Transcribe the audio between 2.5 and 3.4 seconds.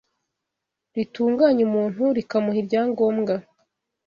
ibyangombwa